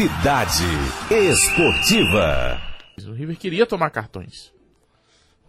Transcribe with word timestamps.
Cidade 0.00 0.64
Esportiva. 1.10 2.58
O 3.06 3.12
River 3.12 3.36
queria 3.36 3.66
tomar 3.66 3.90
cartões. 3.90 4.50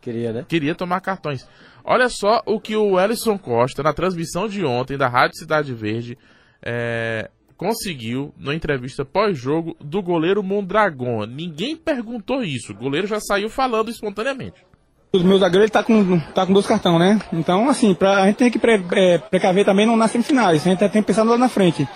Queria, 0.02 0.34
né? 0.34 0.46
Queria 0.46 0.76
tomar 0.76 1.00
cartões. 1.00 1.48
Olha 1.86 2.10
só 2.10 2.42
o 2.46 2.60
que 2.60 2.76
o 2.76 3.00
Ellison 3.00 3.38
Costa, 3.38 3.82
na 3.82 3.94
transmissão 3.94 4.50
de 4.50 4.66
ontem 4.66 4.98
da 4.98 5.08
Rádio 5.08 5.38
Cidade 5.38 5.74
Verde, 5.74 6.18
é, 6.62 7.30
conseguiu 7.56 8.34
na 8.38 8.54
entrevista 8.54 9.06
pós-jogo 9.06 9.74
do 9.80 10.04
goleiro 10.04 10.44
Mondragon. 10.44 11.26
Ninguém 11.26 11.78
perguntou 11.78 12.44
isso. 12.44 12.74
O 12.74 12.76
goleiro 12.76 13.08
já 13.08 13.22
saiu 13.22 13.50
falando 13.50 13.90
espontaneamente. 13.90 14.66
O 15.14 15.20
meu 15.20 15.40
zagueiro 15.40 15.64
ele 15.64 15.72
tá 15.72 15.82
com, 15.82 16.20
tá 16.34 16.46
com 16.46 16.52
dois 16.52 16.68
cartões, 16.68 17.00
né? 17.00 17.22
Então, 17.32 17.70
assim, 17.70 17.94
pra, 17.94 18.24
a 18.24 18.26
gente 18.28 18.36
tem 18.36 18.52
que 18.52 18.60
pre, 18.60 18.84
é, 18.96 19.18
precaver 19.18 19.64
também 19.64 19.86
no, 19.86 19.96
nas 19.96 20.12
semifinais. 20.12 20.68
A 20.68 20.70
gente 20.70 20.80
tem 20.80 20.90
que 20.90 21.02
pensar 21.04 21.24
lá 21.24 21.38
na 21.38 21.48
frente. 21.48 21.88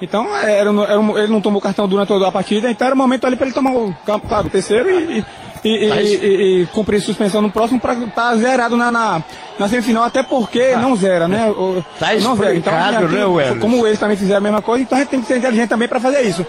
Então, 0.00 0.36
era, 0.36 0.70
era, 0.70 0.70
ele 0.70 1.32
não 1.32 1.40
tomou 1.40 1.60
cartão 1.60 1.86
durante 1.86 2.08
toda 2.08 2.26
a 2.26 2.32
partida, 2.32 2.70
então 2.70 2.86
era 2.86 2.94
o 2.94 2.98
momento 2.98 3.26
ali 3.26 3.36
para 3.36 3.46
ele 3.46 3.54
tomar 3.54 3.72
o, 3.72 3.94
claro, 4.04 4.46
o 4.46 4.50
terceiro 4.50 4.90
e, 4.90 5.24
e, 5.64 5.68
e, 5.68 6.62
e, 6.62 6.66
cumprir 6.66 7.00
suspensão 7.00 7.40
no 7.40 7.50
próximo 7.50 7.80
para 7.80 7.94
estar 7.94 8.10
tá 8.10 8.36
zerado 8.36 8.76
na, 8.76 8.90
na, 8.90 9.22
na, 9.58 9.68
semifinal, 9.68 10.04
até 10.04 10.22
porque 10.22 10.72
tá. 10.72 10.80
não 10.80 10.96
zera, 10.96 11.28
né? 11.28 11.48
O, 11.50 11.84
tá 12.00 12.14
não 12.14 12.36
zera. 12.36 12.56
Então, 12.56 12.72
né, 12.72 13.58
como 13.60 13.86
eles 13.86 13.98
também 13.98 14.16
fizeram 14.16 14.38
a 14.38 14.42
mesma 14.42 14.62
coisa, 14.62 14.82
então 14.82 14.98
a 14.98 15.00
gente 15.00 15.10
tem 15.10 15.20
que 15.20 15.26
ser 15.26 15.38
inteligente 15.38 15.68
também 15.68 15.88
para 15.88 16.00
fazer 16.00 16.22
isso. 16.22 16.44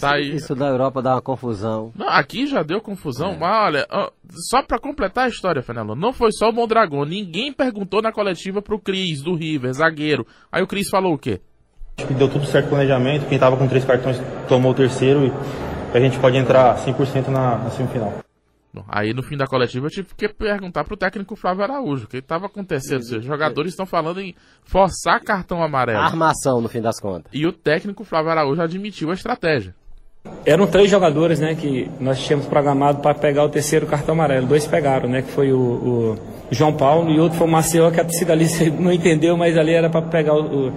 Tá 0.00 0.18
isso, 0.18 0.36
isso, 0.36 0.54
da 0.54 0.68
Europa 0.68 1.02
dá 1.02 1.14
uma 1.14 1.22
confusão. 1.22 1.92
Não, 1.94 2.08
aqui 2.08 2.46
já 2.46 2.62
deu 2.62 2.80
confusão, 2.80 3.32
é. 3.32 3.36
mas 3.36 3.66
olha, 3.66 3.86
só 4.48 4.62
para 4.62 4.78
completar 4.78 5.26
a 5.26 5.28
história, 5.28 5.62
Fenelon, 5.62 5.94
não 5.94 6.12
foi 6.12 6.32
só 6.32 6.48
o 6.48 6.52
Mondragão, 6.52 7.04
ninguém 7.04 7.52
perguntou 7.52 8.00
na 8.00 8.10
coletiva 8.10 8.62
pro 8.62 8.80
Cris, 8.80 9.20
do 9.20 9.34
River, 9.34 9.74
zagueiro. 9.74 10.26
Aí 10.50 10.62
o 10.62 10.66
Cris 10.66 10.88
falou 10.88 11.12
o 11.12 11.18
quê? 11.18 11.40
Acho 11.96 12.06
que 12.06 12.14
deu 12.14 12.28
tudo 12.28 12.44
certo 12.46 12.66
o 12.66 12.68
planejamento, 12.70 13.26
quem 13.28 13.38
tava 13.38 13.56
com 13.56 13.68
três 13.68 13.84
cartões 13.84 14.20
tomou 14.48 14.72
o 14.72 14.74
terceiro 14.74 15.26
e 15.26 15.96
a 15.96 16.00
gente 16.00 16.18
pode 16.18 16.36
entrar 16.36 16.76
100% 16.76 17.28
na, 17.28 17.58
na 17.58 17.70
semifinal. 17.70 18.12
Bom, 18.74 18.84
aí 18.88 19.14
no 19.14 19.22
fim 19.22 19.36
da 19.36 19.46
coletiva 19.46 19.86
eu 19.86 19.90
tive 19.90 20.08
que 20.16 20.28
perguntar 20.28 20.82
pro 20.82 20.96
técnico 20.96 21.36
Flávio 21.36 21.62
Araújo 21.62 22.06
o 22.06 22.08
que 22.08 22.16
estava 22.16 22.46
acontecendo. 22.46 23.02
Os 23.02 23.24
jogadores 23.24 23.70
estão 23.70 23.86
falando 23.86 24.20
em 24.20 24.34
forçar 24.64 25.22
cartão 25.22 25.62
amarelo. 25.62 26.00
Armação, 26.00 26.60
no 26.60 26.68
fim 26.68 26.80
das 26.80 26.98
contas. 26.98 27.30
E 27.32 27.46
o 27.46 27.52
técnico 27.52 28.02
Flávio 28.02 28.32
Araújo 28.32 28.60
admitiu 28.60 29.12
a 29.12 29.14
estratégia. 29.14 29.72
Eram 30.44 30.66
três 30.66 30.90
jogadores, 30.90 31.38
né, 31.38 31.54
que 31.54 31.88
nós 32.00 32.18
tínhamos 32.18 32.46
programado 32.46 33.00
para 33.00 33.14
pegar 33.14 33.44
o 33.44 33.48
terceiro 33.48 33.86
cartão 33.86 34.14
amarelo. 34.14 34.46
Dois 34.46 34.66
pegaram, 34.66 35.08
né, 35.08 35.22
que 35.22 35.30
foi 35.30 35.52
o, 35.52 35.58
o 35.58 36.18
João 36.50 36.72
Paulo 36.72 37.10
e 37.10 37.20
outro 37.20 37.38
foi 37.38 37.46
o 37.46 37.50
Maceió, 37.50 37.90
que 37.90 38.00
a 38.00 38.04
torcida 38.04 38.32
ali 38.32 38.46
não 38.80 38.90
entendeu, 38.90 39.36
mas 39.36 39.56
ali 39.56 39.72
era 39.72 39.88
para 39.88 40.02
pegar 40.02 40.34
o, 40.34 40.68
o, 40.68 40.72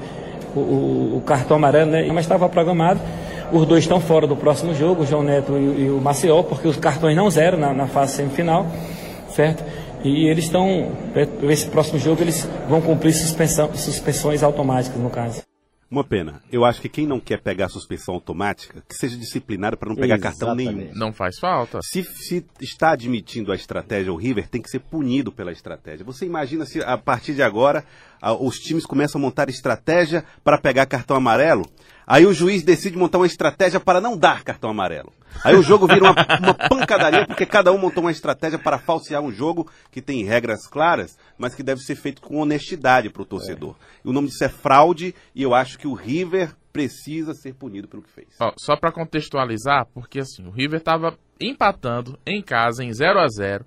o, 1.18 1.24
cartão 1.26 1.58
amarelo, 1.58 1.92
né, 1.92 2.08
mas 2.08 2.26
estava 2.26 2.48
programado. 2.50 3.00
Os 3.52 3.66
dois 3.66 3.84
estão 3.84 4.00
fora 4.00 4.28
do 4.28 4.36
próximo 4.36 4.74
jogo, 4.74 5.04
o 5.04 5.06
João 5.06 5.24
Neto 5.24 5.58
e, 5.58 5.86
e 5.86 5.90
o 5.90 6.02
Maceió, 6.02 6.44
porque 6.44 6.68
os 6.68 6.78
cartões 6.78 7.16
não 7.16 7.30
zeram 7.30 7.58
na, 7.58 7.74
na 7.74 7.88
fase 7.88 8.16
semifinal, 8.16 8.66
certo? 9.30 9.64
E 10.04 10.28
eles 10.28 10.46
estão, 10.46 10.92
esse 11.44 11.68
próximo 11.68 11.98
jogo, 11.98 12.22
eles 12.22 12.48
vão 12.70 12.82
cumprir 12.82 13.14
suspensão, 13.14 13.74
suspensões 13.74 14.44
automáticas, 14.44 15.00
no 15.00 15.10
caso. 15.10 15.42
Uma 15.90 16.04
pena. 16.04 16.42
Eu 16.52 16.66
acho 16.66 16.82
que 16.82 16.90
quem 16.90 17.08
não 17.08 17.18
quer 17.18 17.40
pegar 17.40 17.70
suspensão 17.70 18.16
automática, 18.16 18.84
que 18.88 18.94
seja 18.94 19.18
disciplinado 19.18 19.78
para 19.78 19.88
não 19.88 19.96
pegar 19.96 20.16
Exatamente. 20.16 20.40
cartão 20.40 20.56
nenhum. 20.56 20.94
Não 20.94 21.14
faz 21.14 21.40
falta. 21.40 21.80
Se, 21.82 22.04
se, 22.04 22.46
está 22.60 22.92
admitindo 22.92 23.54
a 23.54 23.56
estratégia, 23.56 24.12
o 24.12 24.18
River 24.18 24.50
tem 24.50 24.62
que 24.62 24.70
ser 24.70 24.80
punido 24.80 25.32
pela 25.32 25.52
estratégia. 25.52 26.06
Você 26.06 26.26
imagina 26.26 26.66
se 26.66 26.82
a 26.82 26.98
partir 26.98 27.34
de 27.34 27.42
agora 27.42 27.86
os 28.22 28.56
times 28.56 28.86
começam 28.86 29.20
a 29.20 29.22
montar 29.22 29.50
estratégia 29.50 30.24
para 30.44 30.58
pegar 30.58 30.86
cartão 30.86 31.18
amarelo? 31.18 31.66
Aí 32.06 32.26
o 32.26 32.34
juiz 32.34 32.64
decide 32.64 32.98
montar 32.98 33.18
uma 33.18 33.28
estratégia 33.28 33.82
para 33.82 34.00
não 34.00 34.18
dar 34.18 34.42
cartão 34.44 34.70
amarelo. 34.70 35.12
Aí 35.44 35.56
o 35.56 35.62
jogo 35.62 35.88
vira 35.88 36.04
uma, 36.04 36.16
uma, 36.40 36.54
pancadaria, 36.54 37.28
porque 37.28 37.46
cada 37.46 37.72
um 37.72 37.78
montou 37.78 38.02
uma 38.02 38.12
estratégia 38.12 38.58
para 38.58 38.78
falsear 38.78 39.22
um 39.22 39.32
jogo 39.32 39.70
que 39.92 40.02
tem 40.02 40.24
regras 40.24 40.66
claras, 40.68 41.18
mas 41.38 41.54
que 41.54 41.62
deve 41.62 41.82
ser 41.82 41.96
feito 41.96 42.22
com 42.22 42.38
honestidade 42.38 43.10
para 43.10 43.22
o 43.22 43.26
torcedor. 43.26 43.76
É. 44.06 44.08
o 44.08 44.14
nome 44.14 44.30
disso 44.30 44.44
é 44.44 44.50
fraude, 44.50 45.14
e 45.36 45.44
eu 45.44 45.54
acho 45.54 45.78
que 45.78 45.88
o 45.88 45.94
River 45.94 46.56
precisa 46.72 47.34
ser 47.34 47.54
punido 47.54 47.88
pelo 47.88 48.04
que 48.04 48.10
fez. 48.10 48.30
Ó, 48.40 48.54
só 48.58 48.78
para 48.78 48.92
contextualizar, 48.92 49.86
porque 49.94 50.20
assim, 50.20 50.48
o 50.48 50.52
River 50.52 50.80
estava 50.80 51.18
empatando 51.42 52.18
em 52.26 52.42
casa 52.42 52.84
em 52.84 52.94
0 52.94 53.20
a 53.20 53.28
0 53.28 53.66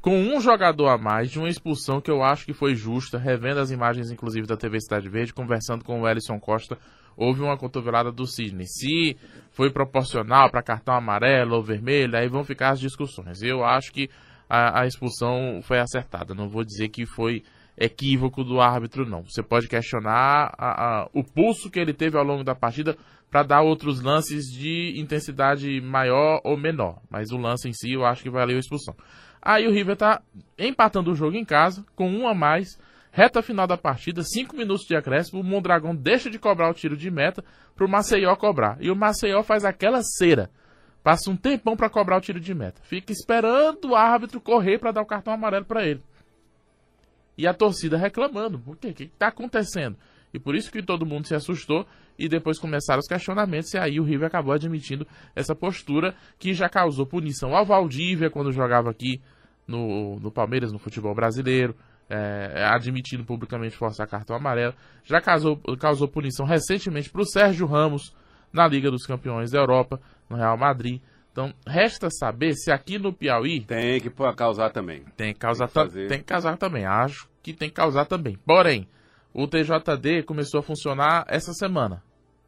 com 0.00 0.18
um 0.18 0.40
jogador 0.40 0.88
a 0.88 0.98
mais 0.98 1.30
de 1.30 1.38
uma 1.38 1.48
expulsão 1.48 2.00
que 2.00 2.10
eu 2.10 2.22
acho 2.22 2.46
que 2.46 2.52
foi 2.52 2.74
justa, 2.74 3.18
revendo 3.18 3.60
as 3.60 3.70
imagens 3.70 4.10
inclusive 4.10 4.46
da 4.46 4.56
TV 4.56 4.80
Cidade 4.80 5.08
Verde, 5.08 5.34
conversando 5.34 5.84
com 5.84 6.00
o 6.00 6.08
Ellison 6.08 6.38
Costa 6.38 6.78
houve 7.20 7.42
uma 7.42 7.56
cotovelada 7.56 8.10
do 8.10 8.26
Sidney. 8.26 8.66
Se 8.66 9.16
foi 9.50 9.70
proporcional 9.70 10.50
para 10.50 10.62
cartão 10.62 10.94
amarelo 10.94 11.56
ou 11.56 11.62
vermelho, 11.62 12.16
aí 12.16 12.28
vão 12.28 12.42
ficar 12.42 12.70
as 12.70 12.80
discussões. 12.80 13.42
Eu 13.42 13.62
acho 13.62 13.92
que 13.92 14.08
a, 14.48 14.80
a, 14.80 14.86
expulsão 14.86 15.60
foi 15.62 15.78
acertada. 15.78 16.34
Não 16.34 16.48
vou 16.48 16.64
dizer 16.64 16.88
que 16.88 17.04
foi 17.04 17.42
equívoco 17.76 18.42
do 18.42 18.60
árbitro, 18.60 19.06
não. 19.06 19.22
Você 19.22 19.42
pode 19.42 19.68
questionar 19.68 20.52
a, 20.56 21.02
a, 21.02 21.08
o 21.12 21.22
pulso 21.22 21.70
que 21.70 21.78
ele 21.78 21.92
teve 21.92 22.16
ao 22.16 22.24
longo 22.24 22.42
da 22.42 22.54
partida 22.54 22.96
para 23.30 23.42
dar 23.42 23.60
outros 23.60 24.00
lances 24.00 24.46
de 24.46 24.94
intensidade 24.96 25.80
maior 25.80 26.40
ou 26.42 26.56
menor. 26.56 27.00
Mas 27.10 27.30
o 27.30 27.36
lance 27.36 27.68
em 27.68 27.72
si 27.72 27.92
eu 27.92 28.04
acho 28.04 28.22
que 28.22 28.30
valeu 28.30 28.56
a 28.56 28.60
expulsão. 28.60 28.94
Aí 29.42 29.66
o 29.66 29.72
River 29.72 29.94
está 29.94 30.22
empatando 30.58 31.10
o 31.10 31.14
jogo 31.14 31.36
em 31.36 31.44
casa, 31.44 31.84
com 31.94 32.10
um 32.10 32.28
a 32.28 32.34
mais 32.34 32.78
Reta 33.12 33.42
final 33.42 33.66
da 33.66 33.76
partida, 33.76 34.22
5 34.22 34.56
minutos 34.56 34.86
de 34.86 34.94
acréscimo, 34.94 35.40
o 35.40 35.44
Mondragão 35.44 35.94
deixa 35.94 36.30
de 36.30 36.38
cobrar 36.38 36.70
o 36.70 36.74
tiro 36.74 36.96
de 36.96 37.10
meta 37.10 37.44
para 37.74 37.84
o 37.84 37.88
Maceió 37.88 38.34
cobrar. 38.36 38.76
E 38.80 38.90
o 38.90 38.94
Maceió 38.94 39.42
faz 39.42 39.64
aquela 39.64 40.00
cera. 40.02 40.48
Passa 41.02 41.30
um 41.30 41.36
tempão 41.36 41.76
para 41.76 41.90
cobrar 41.90 42.18
o 42.18 42.20
tiro 42.20 42.38
de 42.38 42.54
meta. 42.54 42.80
Fica 42.84 43.12
esperando 43.12 43.90
o 43.90 43.96
árbitro 43.96 44.40
correr 44.40 44.78
para 44.78 44.92
dar 44.92 45.02
o 45.02 45.06
cartão 45.06 45.32
amarelo 45.32 45.64
para 45.64 45.84
ele. 45.84 46.02
E 47.36 47.48
a 47.48 47.54
torcida 47.54 47.96
reclamando. 47.96 48.60
Por 48.60 48.76
quê? 48.76 48.88
O 48.88 48.94
que 48.94 49.04
está 49.04 49.28
acontecendo? 49.28 49.96
E 50.32 50.38
por 50.38 50.54
isso 50.54 50.70
que 50.70 50.82
todo 50.82 51.06
mundo 51.06 51.26
se 51.26 51.34
assustou 51.34 51.86
e 52.18 52.28
depois 52.28 52.58
começaram 52.58 53.00
os 53.00 53.06
questionamentos 53.06 53.72
e 53.74 53.78
aí 53.78 53.98
o 53.98 54.04
River 54.04 54.26
acabou 54.26 54.52
admitindo 54.52 55.06
essa 55.34 55.54
postura 55.54 56.14
que 56.38 56.54
já 56.54 56.68
causou 56.68 57.06
punição 57.06 57.56
ao 57.56 57.64
Valdívia 57.64 58.30
quando 58.30 58.52
jogava 58.52 58.90
aqui 58.90 59.20
no, 59.66 60.20
no 60.20 60.30
Palmeiras, 60.30 60.72
no 60.72 60.78
futebol 60.78 61.14
brasileiro 61.14 61.74
é, 62.10 62.64
admitindo 62.66 63.24
publicamente 63.24 63.76
forçar 63.76 64.06
cartão 64.08 64.34
amarelo. 64.34 64.74
Já 65.04 65.20
causou, 65.20 65.56
causou 65.78 66.08
punição 66.08 66.44
recentemente 66.44 67.08
para 67.08 67.22
o 67.22 67.26
Sérgio 67.26 67.66
Ramos 67.66 68.12
na 68.52 68.66
Liga 68.66 68.90
dos 68.90 69.06
Campeões 69.06 69.52
da 69.52 69.60
Europa, 69.60 70.00
no 70.28 70.36
Real 70.36 70.58
Madrid. 70.58 71.00
Então, 71.30 71.54
resta 71.64 72.08
saber 72.10 72.54
se 72.54 72.72
aqui 72.72 72.98
no 72.98 73.12
Piauí. 73.12 73.60
Tem 73.60 74.00
que 74.00 74.10
causar 74.36 74.70
também. 74.70 75.04
Tem 75.16 75.32
que 75.32 75.38
causar, 75.38 75.68
tem 75.68 75.88
que, 75.88 76.06
tem 76.08 76.18
que 76.18 76.24
causar 76.24 76.56
também. 76.56 76.84
Acho 76.84 77.28
que 77.40 77.52
tem 77.52 77.68
que 77.68 77.76
causar 77.76 78.04
também. 78.06 78.36
Porém, 78.44 78.88
o 79.32 79.46
TJD 79.46 80.24
começou 80.24 80.60
a 80.60 80.62
funcionar 80.62 81.24
essa 81.28 81.52
semana 81.52 82.02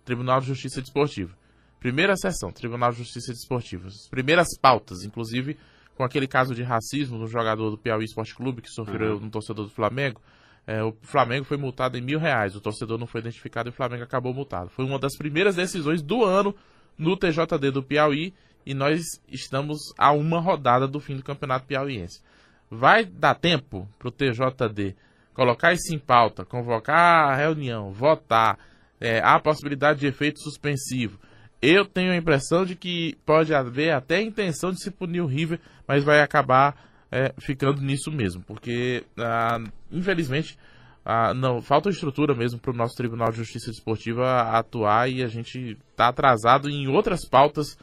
Tribunal 0.05 0.41
de 0.41 0.47
Justiça 0.47 0.81
Desportiva. 0.81 1.37
Primeira 1.79 2.17
sessão, 2.17 2.51
Tribunal 2.51 2.91
de 2.93 2.99
Justiça 2.99 3.33
Desportiva. 3.33 3.89
As 3.89 4.09
primeiras 4.09 4.49
pautas, 4.61 5.03
inclusive 5.05 5.57
com 5.97 6.05
aquele 6.05 6.27
caso 6.27 6.55
de 6.55 6.63
racismo 6.63 7.19
no 7.19 7.27
jogador 7.27 7.71
do 7.71 7.79
Piauí 7.79 8.05
Esporte 8.05 8.35
Clube 8.35 8.63
que 8.63 8.71
sofreu 8.71 9.15
uhum. 9.15 9.21
no 9.21 9.31
torcedor 9.31 9.67
do 9.67 9.71
Flamengo. 9.71 10.21
É, 10.67 10.83
o 10.83 10.95
Flamengo 11.03 11.45
foi 11.45 11.57
multado 11.57 11.99
em 11.99 12.01
mil 12.01 12.19
reais. 12.19 12.55
O 12.57 12.61
torcedor 12.61 12.99
não 12.99 13.07
foi 13.07 13.21
identificado 13.21 13.69
e 13.69 13.71
o 13.71 13.75
Flamengo 13.75 14.03
acabou 14.03 14.33
multado. 14.33 14.71
Foi 14.71 14.85
uma 14.85 14.99
das 14.99 15.17
primeiras 15.17 15.57
decisões 15.57 16.03
do 16.03 16.25
ano 16.25 16.55
no 16.97 17.17
TJD 17.17 17.71
do 17.73 17.83
Piauí 17.83 18.33
e 18.65 18.75
nós 18.75 19.03
estamos 19.29 19.79
a 19.99 20.13
uma 20.13 20.41
rodada 20.41 20.87
do 20.87 21.01
fim 21.01 21.17
do 21.17 21.23
campeonato 21.23 21.67
piauiense. 21.67 22.23
Vai 22.71 23.05
dar 23.05 23.35
tempo 23.35 23.89
para 23.99 24.09
o 24.09 24.11
TJD 24.11 24.97
colocar 25.35 25.73
isso 25.73 25.95
em 25.95 25.99
pauta, 25.99 26.45
convocar 26.45 27.31
a 27.31 27.37
reunião, 27.37 27.93
votar, 27.93 28.59
é, 29.01 29.21
há 29.21 29.35
a 29.35 29.41
possibilidade 29.41 30.01
de 30.01 30.07
efeito 30.07 30.41
suspensivo 30.41 31.19
eu 31.63 31.87
tenho 31.87 32.11
a 32.11 32.17
impressão 32.17 32.65
de 32.65 32.75
que 32.75 33.17
pode 33.25 33.55
haver 33.55 33.93
até 33.93 34.17
a 34.17 34.23
intenção 34.23 34.73
de 34.73 34.83
se 34.83 34.91
punir 34.91 35.21
o 35.21 35.27
River, 35.27 35.61
mas 35.87 36.03
vai 36.03 36.21
acabar 36.21 36.75
é, 37.09 37.33
ficando 37.39 37.81
nisso 37.81 38.11
mesmo, 38.11 38.43
porque 38.43 39.05
ah, 39.17 39.63
infelizmente 39.91 40.59
ah, 41.05 41.33
não 41.33 41.63
falta 41.63 41.89
estrutura 41.89 42.35
mesmo 42.35 42.59
para 42.59 42.73
o 42.73 42.77
nosso 42.77 42.97
Tribunal 42.97 43.31
de 43.31 43.37
Justiça 43.37 43.71
Desportiva 43.71 44.43
atuar 44.59 45.09
e 45.09 45.23
a 45.23 45.29
gente 45.29 45.79
está 45.93 46.09
atrasado 46.09 46.69
em 46.69 46.89
outras 46.89 47.29
pautas 47.29 47.79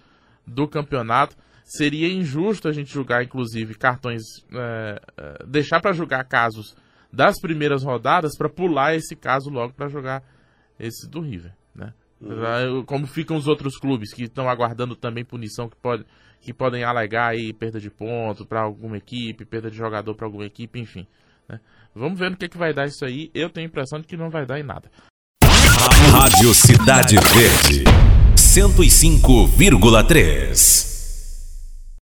do 0.46 0.68
campeonato. 0.68 1.38
Seria 1.64 2.12
injusto 2.12 2.68
a 2.68 2.72
gente 2.72 2.92
julgar, 2.92 3.24
inclusive, 3.24 3.76
cartões, 3.76 4.24
é, 4.52 5.02
é, 5.16 5.46
deixar 5.46 5.80
para 5.80 5.94
julgar 5.94 6.24
casos 6.26 6.76
das 7.12 7.40
primeiras 7.40 7.84
rodadas 7.84 8.38
para 8.38 8.50
pular 8.50 8.96
esse 8.96 9.16
caso 9.16 9.50
logo 9.50 9.74
para 9.74 9.88
jogar 9.88 10.24
esse 10.80 11.10
do 11.10 11.22
River, 11.22 11.54
né? 11.76 11.94
Uhum. 12.22 12.84
Como 12.84 13.08
ficam 13.08 13.38
os 13.38 13.48
outros 13.48 13.78
clubes 13.78 14.14
que 14.14 14.24
estão 14.24 14.50
aguardando 14.50 14.94
também 14.96 15.24
punição 15.24 15.70
que, 15.70 15.78
pode, 15.78 16.06
que 16.42 16.54
podem 16.54 16.84
alegar 16.84 17.30
aí 17.30 17.54
perda 17.54 17.80
de 17.80 17.90
ponto 17.90 18.46
para 18.46 18.62
alguma 18.62 18.98
equipe, 18.98 19.46
perda 19.46 19.72
de 19.72 19.78
jogador 19.78 20.14
para 20.16 20.28
alguma 20.28 20.46
equipe, 20.46 20.78
enfim. 20.80 21.08
Né? 21.48 21.62
Vamos 21.96 22.20
ver 22.20 22.30
no 22.30 22.36
que, 22.38 22.50
que 22.50 22.58
vai 22.58 22.74
dar 22.74 22.86
isso 22.86 23.06
aí. 23.06 23.32
Eu 23.34 23.50
tenho 23.50 23.68
a 23.68 23.70
impressão 23.70 24.00
de 24.00 24.08
que 24.08 24.18
não 24.18 24.30
vai 24.30 24.46
dar 24.46 24.60
em 24.60 24.64
nada. 24.64 24.92
Rádio 26.12 26.54
Cidade 26.54 27.16
Verde, 27.16 27.86
105,3. 28.36 30.89